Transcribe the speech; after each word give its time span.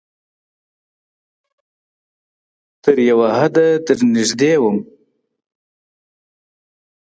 تر 2.83 2.95
یو 3.09 3.19
حده 3.39 3.67
درنږدې 3.85 4.53
وم 4.61 4.77